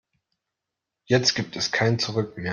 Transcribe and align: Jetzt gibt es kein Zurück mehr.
Jetzt 1.05 1.35
gibt 1.35 1.55
es 1.55 1.71
kein 1.71 1.99
Zurück 1.99 2.35
mehr. 2.35 2.49